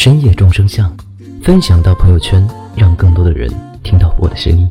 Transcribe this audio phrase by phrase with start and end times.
[0.00, 0.96] 深夜众生相”，
[1.42, 3.50] 分享到朋友圈，让更多的人
[3.82, 4.70] 听到我的声音。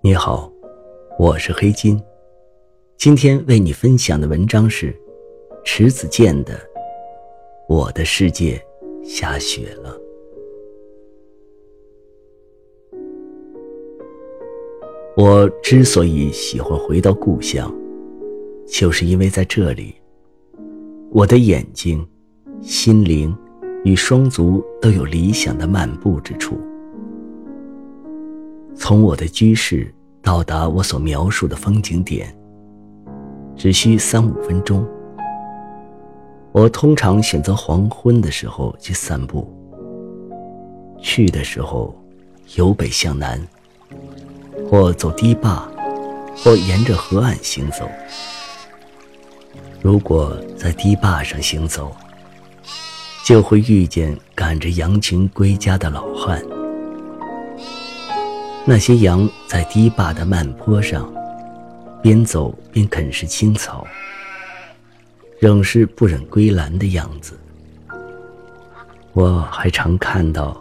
[0.00, 0.50] 你好，
[1.18, 2.02] 我是黑金，
[2.96, 4.98] 今天为你分享的文章是
[5.66, 6.58] 迟子建的。
[7.68, 8.58] 我的世界
[9.04, 10.03] 下雪了。
[15.16, 17.72] 我之所以喜欢回到故乡，
[18.66, 19.94] 就是因为在这里，
[21.12, 22.04] 我的眼睛、
[22.60, 23.32] 心灵
[23.84, 26.58] 与双足都有理想的漫步之处。
[28.74, 32.36] 从我的居室到达我所描述的风景点，
[33.54, 34.84] 只需三五分钟。
[36.50, 39.48] 我通常选择黄昏的时候去散步。
[41.00, 41.94] 去的时候，
[42.56, 43.40] 由北向南，
[44.74, 45.62] 或走堤坝，
[46.36, 47.88] 或沿着河岸行走。
[49.80, 51.94] 如果在堤坝上行走，
[53.24, 56.42] 就会遇见赶着羊群归家的老汉。
[58.64, 61.08] 那些羊在堤坝的慢坡上，
[62.02, 63.86] 边走边啃食青草。
[65.38, 67.38] 仍是不忍归栏的样子。
[69.12, 70.60] 我还常看到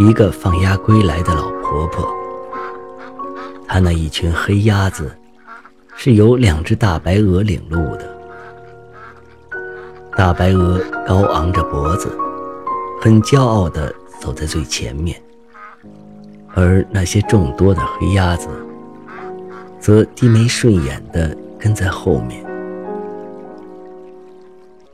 [0.00, 2.08] 一个放鸭归来的老婆婆，
[3.76, 5.14] 她那一群黑鸭子
[5.98, 8.08] 是由两只大白鹅领路的。
[10.16, 12.08] 大白鹅高昂着脖子，
[13.02, 15.22] 很骄傲地走在最前面，
[16.54, 18.48] 而那些众多的黑鸭子
[19.78, 22.42] 则低眉顺眼地跟在后面。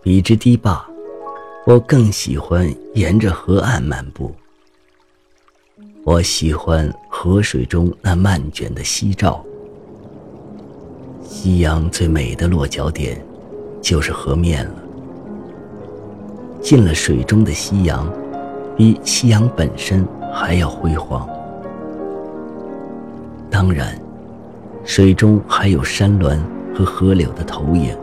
[0.03, 0.85] 比之堤坝，
[1.67, 4.35] 我更喜欢沿着河岸漫步。
[6.03, 6.93] 我喜欢
[7.25, 9.45] 河水中那漫卷的夕照。
[11.23, 13.25] 夕阳最美的落脚点，
[13.81, 14.75] 就是河面了。
[16.61, 18.13] 进了水中的夕阳，
[18.77, 21.25] 比夕阳本身还要辉煌。
[23.49, 23.97] 当然，
[24.85, 26.37] 水中还有山峦
[26.75, 27.97] 和河流的投影。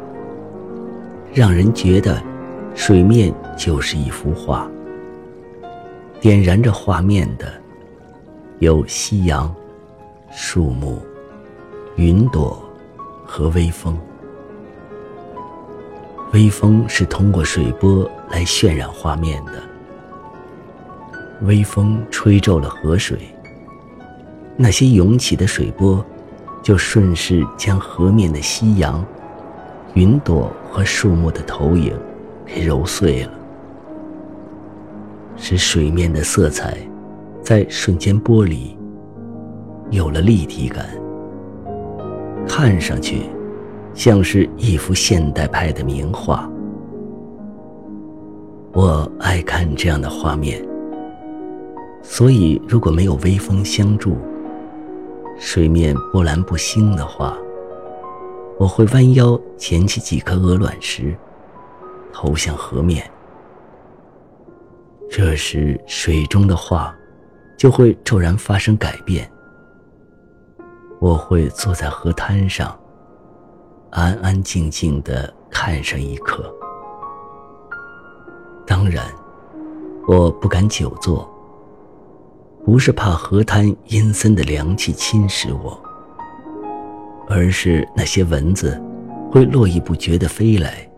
[1.34, 2.24] 让人觉得，
[2.74, 4.66] 水面就是一幅画。
[6.22, 7.52] 点燃着画面的，
[8.60, 9.56] 有夕阳、
[10.30, 11.02] 树木、
[11.96, 12.62] 云朵
[13.26, 13.98] 和微风。
[16.34, 19.64] 微风是通过水波来渲染画面的。
[21.44, 23.34] 微风吹皱了河水，
[24.58, 26.06] 那些涌起的水波，
[26.62, 29.06] 就顺势将河面的夕阳。
[29.94, 31.98] 云朵和树木的投影
[32.46, 33.32] 给揉碎了，
[35.38, 36.78] 使水面的色彩
[37.50, 38.78] 在瞬间剥离，
[39.90, 40.86] 有了立体感，
[42.48, 43.24] 看上去
[43.92, 46.48] 像是一幅现代派的名画。
[48.72, 50.64] 我爱看这样的画面，
[52.04, 54.16] 所以如果没有微风相助，
[55.40, 57.36] 水面波澜不兴的话。
[58.60, 61.16] 我会弯腰捡起几颗鹅卵石，
[62.14, 63.10] 投向河面。
[65.10, 66.96] 这时，水中的画
[67.60, 69.30] 就会骤然发生改变。
[71.02, 72.74] 我会坐在河滩上，
[73.90, 76.50] 安安静静的看上一刻。
[78.66, 79.06] 当然，
[80.08, 81.30] 我不敢久坐，
[82.64, 85.78] 不是怕河滩阴森的凉气侵蚀我。
[87.28, 88.82] 而是那些蚊子，
[89.30, 90.90] 会络绎不绝地飞来，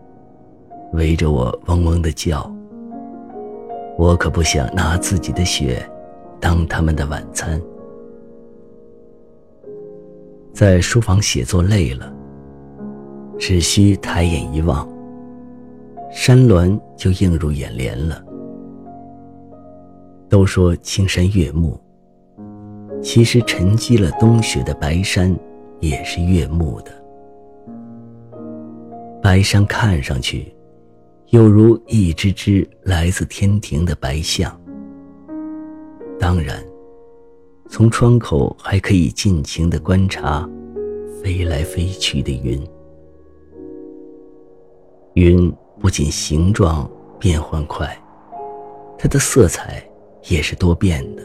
[0.92, 2.48] 围着我嗡嗡地叫。
[3.98, 5.86] 我可不想拿自己的血，
[6.42, 7.62] 当他们的晚餐。
[10.52, 12.12] 在书房写作累了，
[13.38, 14.86] 只需抬眼一望，
[16.10, 18.22] 山峦就映入眼帘了。
[20.28, 21.80] 都说青山悦目，
[23.00, 25.34] 其实沉积了冬雪的白山。
[25.80, 26.92] 也是悦目的，
[29.20, 30.54] 白山看上去，
[31.30, 34.56] 犹如一只只来自天庭的白象。
[36.22, 36.64] 当然，
[37.68, 40.48] 从窗口还可以尽情的观察
[41.20, 42.64] 飞来飞去的云。
[45.14, 46.88] 云不仅形状
[47.18, 48.00] 变换快，
[48.96, 49.84] 它的色彩
[50.28, 51.24] 也是多变的。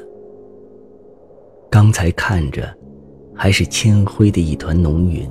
[1.69, 2.75] 刚才看着
[3.35, 5.29] 还是铅灰的一团浓云，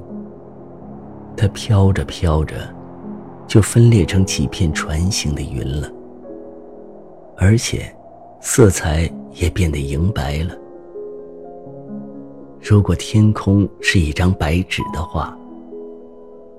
[1.36, 2.54] 它飘着飘着，
[3.48, 5.90] 就分裂成几片船形的云了，
[7.36, 7.92] 而且
[8.40, 10.56] 色彩也变得莹白了。
[12.60, 15.36] 如果天空是一张白纸的话，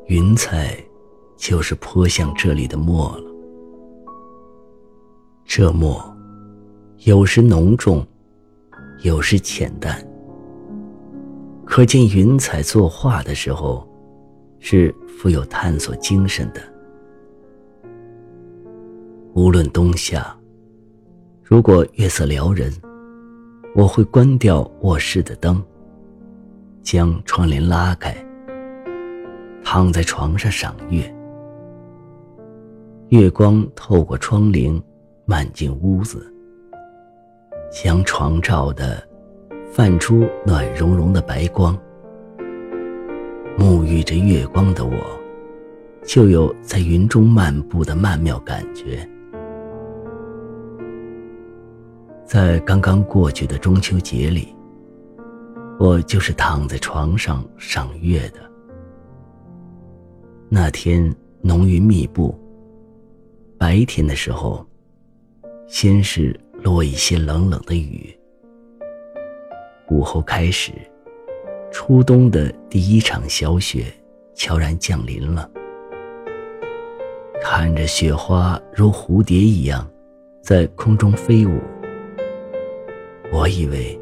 [0.06, 0.78] 云彩
[1.36, 3.24] 就是泼向这里的墨了。
[5.46, 6.02] 这墨
[7.06, 8.06] 有时浓重。
[9.04, 10.04] 有时浅淡，
[11.64, 13.88] 可见云彩作画的时候，
[14.58, 16.60] 是富有探索精神的。
[19.36, 20.36] 无论冬夏，
[21.50, 22.70] 如果月色撩人，
[23.74, 25.64] 我会关掉卧室的灯，
[26.84, 28.14] 将窗帘拉开，
[29.64, 31.10] 躺在床上赏月。
[33.08, 34.82] 月光透过窗棂，
[35.24, 36.30] 漫进屋子。
[37.72, 39.02] 将床照得
[39.72, 41.78] 泛出暖融融的白光，
[43.58, 44.92] 沐浴着月光的我，
[46.04, 49.10] 就有在云中漫步的曼妙感觉。
[52.28, 54.54] 在刚刚过去的中秋节里，
[55.80, 58.40] 我就是躺在床上赏月的。
[60.50, 62.38] 那天浓云密布，
[63.58, 64.64] 白天的时候，
[65.68, 66.38] 先是。
[66.64, 68.14] 落一些冷冷的雨。
[69.90, 70.72] 午后开始，
[71.72, 73.86] 初冬的第一场小雪
[74.34, 75.48] 悄然降临了。
[77.40, 79.88] 看着雪花如蝴蝶一样
[80.42, 81.62] 在空中飞舞，
[83.32, 84.00] 我以为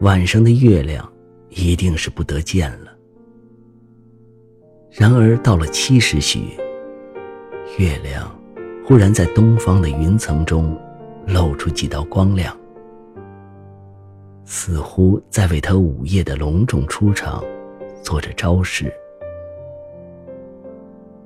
[0.00, 1.10] 晚上的月亮
[1.48, 2.96] 一定是不得见了。
[4.90, 6.40] 然而到了七时许，
[7.78, 8.28] 月亮
[8.84, 10.78] 忽然在东方的云层中。
[11.30, 12.56] 露出几道光亮，
[14.46, 17.44] 似乎在为他午夜的隆重出场
[18.00, 18.90] 做着招式。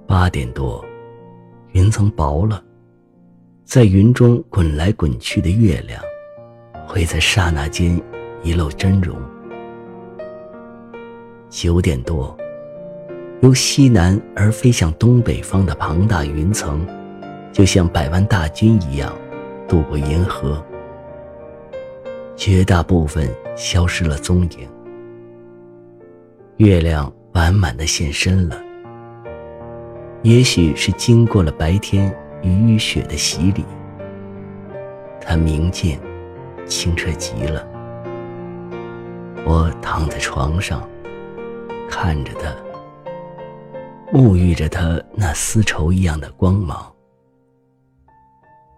[0.05, 0.85] 八点多，
[1.71, 2.65] 云层薄了，
[3.65, 6.03] 在云中滚来滚去的月亮，
[6.87, 8.01] 会在刹那间
[8.43, 9.17] 一露真容。
[11.49, 12.37] 九点多，
[13.41, 16.87] 由西南而飞向东北方的庞大云层，
[17.53, 19.13] 就像百万大军一样。
[19.69, 20.63] 渡过银河，
[22.37, 23.27] 绝大部分
[23.57, 24.69] 消失了踪影。
[26.59, 28.63] 月亮完满的现身了，
[30.21, 33.65] 也许是经过了白天雨雪的洗礼，
[35.23, 35.99] 它明净、
[36.67, 37.67] 清澈极了。
[39.45, 40.89] 我躺在床上，
[41.89, 42.55] 看着它，
[44.13, 46.91] 沐浴着它那丝绸一样的光芒。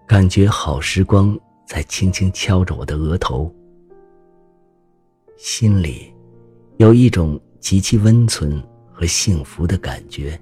[0.07, 3.53] 感觉好时光在轻轻敲着我的额头，
[5.37, 6.13] 心里
[6.77, 10.39] 有一种极其温存和幸福的感觉。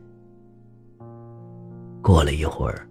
[2.01, 2.89] 过了一会儿，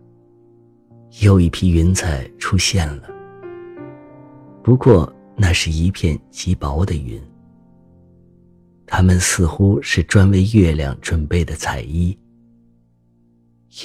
[1.22, 3.10] 又一批云彩出现了，
[4.64, 7.22] 不过那是一片极薄的云。
[8.86, 12.18] 它们似乎是专为月亮准备的彩衣，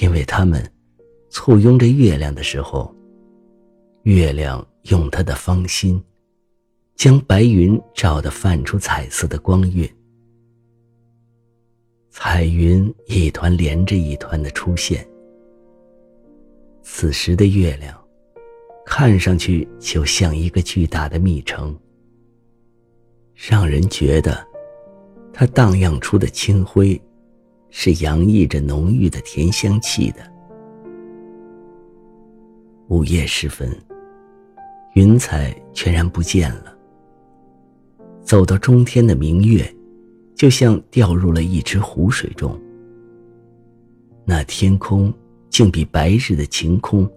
[0.01, 0.65] 因为它们。
[1.29, 2.91] 簇拥着月亮的时候，
[4.03, 6.01] 月亮用它的芳心，
[6.95, 9.87] 将白云照得泛出彩色的光晕。
[12.09, 15.07] 彩云一团连着一团的出现。
[16.81, 17.95] 此时的月亮，
[18.89, 21.77] 看上去就像一个巨大的密城，
[23.35, 24.47] 让人觉得，
[25.33, 26.99] 它荡漾出的清辉，
[27.69, 30.21] 是洋溢着浓郁的甜香气的。
[32.87, 33.69] 午夜时分，
[34.93, 36.73] 云彩全然不见了。
[38.23, 39.69] 走到中天的明月，
[40.33, 42.57] 就像掉入了一池湖水中。
[44.23, 45.13] 那天空
[45.49, 47.07] 竟比白日的晴空，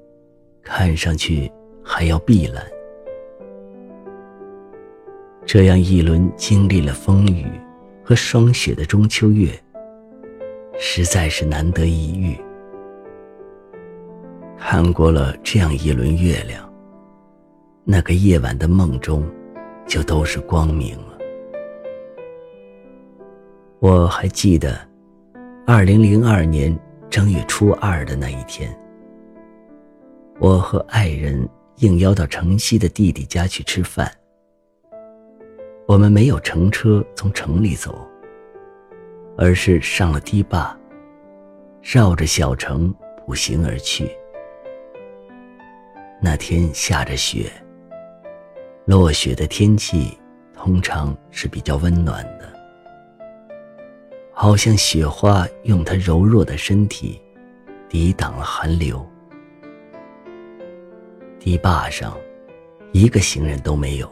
[0.63, 1.51] 看上去
[1.93, 2.65] 还要碧蓝。
[5.45, 7.45] 这样一轮经历了风雨
[8.05, 9.51] 和霜雪的中秋月，
[10.79, 12.39] 实在是难得一遇。
[14.57, 16.73] 看过了这样一轮月亮，
[17.83, 19.29] 那个夜晚的梦中，
[19.85, 21.19] 就都是光明了。
[23.81, 24.79] 我还记得，
[25.67, 26.79] 二零零二年
[27.11, 28.73] 正月初二的那一天，
[30.39, 31.49] 我和爱人
[31.81, 34.11] 应邀到城西的弟弟家去吃饭。
[35.87, 38.07] 我们没有乘车从城里走，
[39.37, 40.79] 而是上了堤坝，
[41.83, 42.95] 绕着小城
[43.27, 44.09] 步行而去。
[46.23, 47.51] 那天下着雪，
[48.85, 50.17] 落雪的天气
[50.55, 52.53] 通常是比较温暖的，
[54.33, 57.21] 好像雪花用它柔弱的身体
[57.89, 59.05] 抵挡了寒流。
[61.41, 62.15] 堤坝上，
[62.93, 64.09] 一个行人都没有。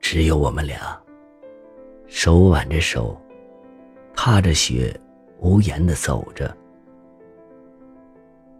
[0.00, 1.00] 只有我们俩，
[2.08, 3.16] 手挽着手，
[4.16, 4.92] 踏着雪，
[5.38, 6.54] 无言的走着。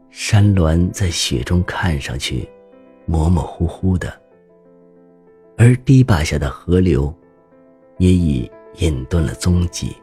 [0.09, 2.49] 山峦在雪中看上去
[3.07, 4.13] 模模糊糊的，
[5.57, 7.13] 而堤坝下的河流
[7.99, 9.97] 也已隐遁了踪迹，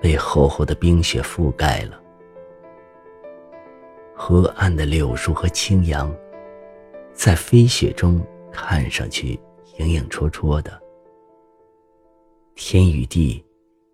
[0.00, 2.00] 被厚厚的冰雪覆盖了。
[4.24, 6.08] 河岸的柳树和青杨，
[7.12, 9.36] 在飞雪中看上去。
[9.78, 10.80] 影影绰绰的，
[12.54, 13.44] 天与地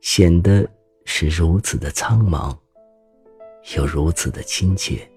[0.02, 0.68] 显得
[1.06, 2.54] 是如此的苍茫，
[3.75, 5.08] 又如此的亲切。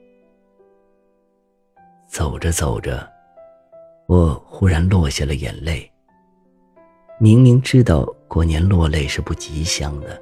[2.07, 3.05] 走着走着，
[4.07, 5.91] 我忽然落下了眼泪。
[7.19, 10.21] 明明知道过年落泪是不吉祥的，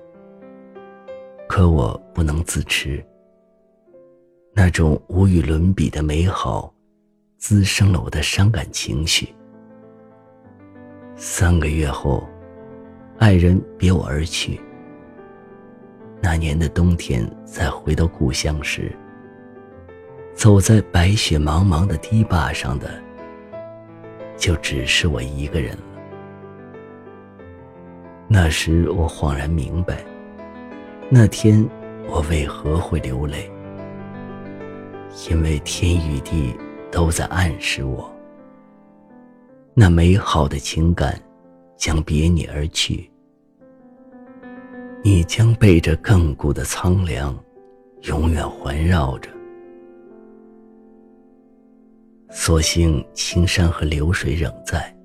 [1.48, 3.05] 可我不能自持。
[4.62, 6.70] 那种无与伦比的美好，
[7.38, 9.34] 滋生了我的伤感情绪。
[11.16, 12.28] 三个月后，
[13.20, 14.60] 爱人别我而去。
[16.22, 18.92] 那年的冬天，再回到故乡时，
[20.34, 23.01] 走在白雪茫茫的堤坝上的，
[24.36, 25.84] 就只是我一个人了。
[28.28, 30.04] 那时我恍然明白，
[31.10, 31.66] 那天
[32.10, 33.50] 我为何会流泪，
[35.28, 36.56] 因为天与地
[36.92, 38.12] 都在暗示我。
[39.74, 41.20] 那美好的情感，
[41.78, 43.10] 将别你而去。
[45.04, 47.38] 你将被这亘古的苍凉，
[48.04, 49.30] 永远环绕着。
[52.30, 54.96] 所幸青山和流水仍在，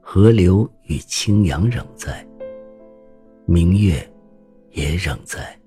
[0.00, 2.26] 河流与清扬仍在，
[3.44, 3.94] 明月
[4.70, 5.58] 也仍在。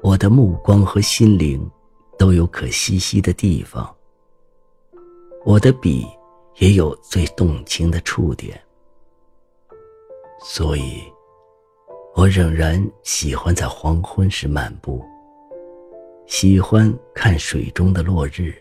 [0.00, 1.68] 我的目光和心灵，
[2.18, 3.94] 都有可栖息的地方。
[5.44, 6.06] 我的笔。
[6.58, 8.58] 也有最动情的触点，
[10.40, 11.02] 所以，
[12.14, 15.04] 我仍然喜欢在黄昏时漫步，
[16.26, 18.54] 喜欢看水中的落日，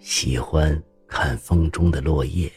[0.00, 2.52] 喜欢看风中的落叶，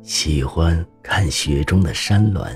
[0.00, 2.48] 喜欢看雪中的山峦。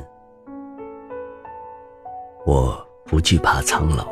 [2.47, 4.07] 我不惧怕苍老，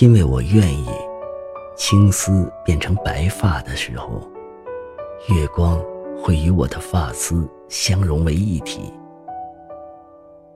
[0.00, 0.88] 因为我愿意。
[1.74, 4.30] 青丝变成白发的时候，
[5.28, 5.82] 月光
[6.22, 8.92] 会与我的发丝相融为一体，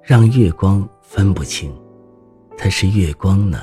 [0.03, 1.75] 让月光分不清，
[2.57, 3.59] 它是月光呢，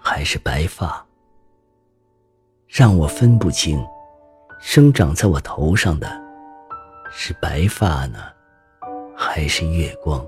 [0.00, 1.06] 还是白发？
[2.66, 3.82] 让我分不清，
[4.60, 6.06] 生长在我头上的，
[7.10, 8.18] 是白发呢，
[9.16, 10.26] 还是月光？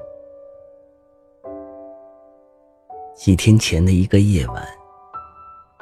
[3.14, 4.66] 几天前的一个夜晚。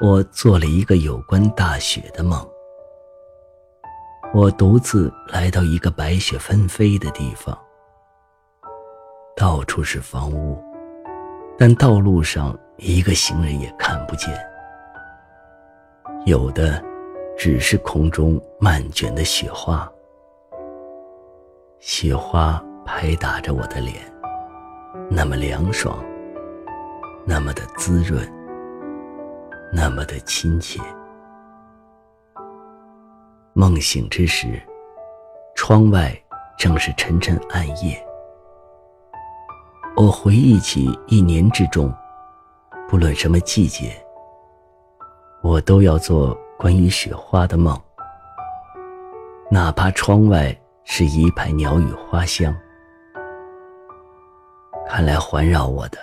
[0.00, 2.42] 我做了一个有关大雪的梦。
[4.32, 7.58] 我独自来到一个白雪纷飞的地方，
[9.36, 10.62] 到处是房屋，
[11.58, 14.30] 但道路上一个行人也看不见。
[16.24, 16.82] 有的
[17.36, 19.90] 只是空中漫卷的雪花，
[21.78, 23.96] 雪花拍打着我的脸，
[25.10, 25.98] 那么凉爽，
[27.30, 28.28] 那么的滋润。
[29.72, 30.80] 那么的亲切。
[33.52, 34.60] 梦醒之时，
[35.54, 36.12] 窗外
[36.58, 38.04] 正是沉沉暗夜。
[39.94, 41.94] 我回忆起一年之中，
[42.88, 43.94] 不论什么季节，
[45.40, 47.80] 我都要做关于雪花的梦，
[49.52, 52.52] 哪怕窗外是一派鸟语花香。
[54.88, 55.98] 看来环绕我的，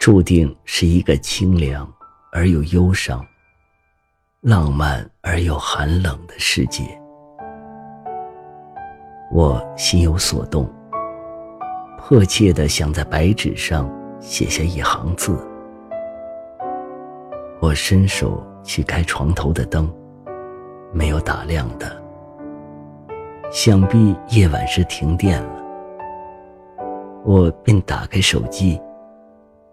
[0.00, 1.88] 注定是一个清凉。
[2.32, 3.26] 而又忧伤、
[4.40, 6.84] 浪漫而又寒冷的世界，
[9.32, 10.72] 我心有所动，
[11.98, 13.90] 迫切的想在白纸上
[14.20, 15.36] 写下一行字。
[17.60, 19.92] 我伸手去开床头的灯，
[20.92, 22.00] 没有打亮的，
[23.50, 25.64] 想必夜晚是停电了。
[27.24, 28.80] 我便打开手机，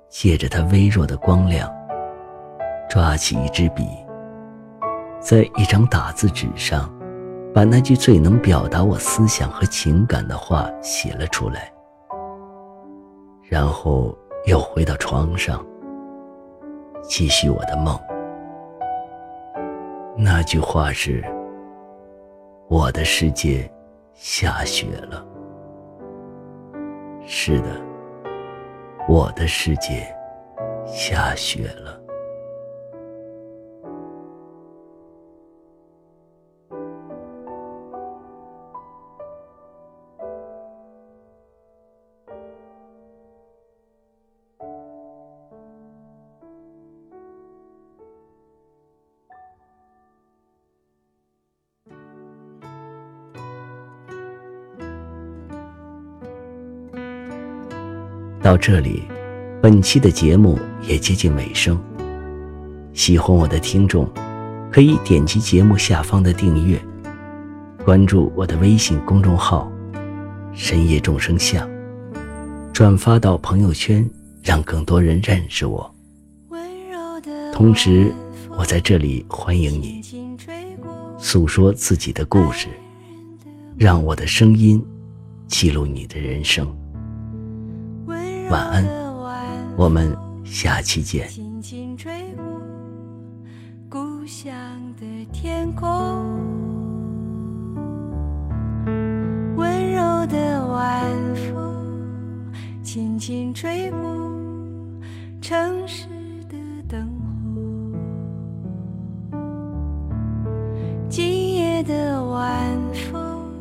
[0.10, 1.72] 借着它微弱的光亮。
[2.90, 3.86] 抓起一支笔，
[5.20, 6.90] 在一张打字纸上，
[7.54, 11.70] 把那句最能表达我思想和情感的话写了出来，
[13.44, 15.64] 然后又回到床上，
[17.04, 18.00] 继续我的梦。
[20.16, 21.22] 那句话是
[22.70, 23.70] ：“我的世界
[24.14, 25.26] 下雪了。”
[27.28, 27.68] 是的，
[29.08, 30.14] 我的世界
[30.86, 32.07] 下雪了。
[58.48, 59.04] 到这里，
[59.62, 61.78] 本期的节目也接近尾声。
[62.94, 64.10] 喜欢我的听众，
[64.72, 66.80] 可以点击节目下方的订阅，
[67.84, 69.70] 关注我的微信公众号
[70.56, 71.70] “深夜众生相”，
[72.72, 74.10] 转发到朋友圈，
[74.42, 75.94] 让更多人认识我。
[77.52, 78.10] 同时，
[78.58, 80.02] 我在这里欢迎你
[81.18, 82.70] 诉说自己的故事，
[83.78, 84.82] 让我的声音
[85.50, 86.66] 记录你的人生。
[88.50, 88.86] 晚安，
[89.76, 91.28] 我们下期见。
[91.28, 92.46] 轻轻吹过
[93.90, 94.56] 故乡
[94.98, 95.86] 的天空，
[99.58, 102.50] 温柔的晚风，
[102.82, 104.00] 轻轻吹过
[105.42, 106.08] 城市
[106.48, 106.56] 的
[106.88, 107.28] 灯火。
[111.10, 112.80] 今夜的晚
[113.12, 113.52] 风，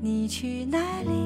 [0.00, 1.25] 你去哪里？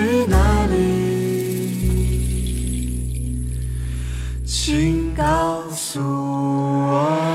[0.00, 0.78] 去哪里？
[4.46, 7.29] 请告诉我。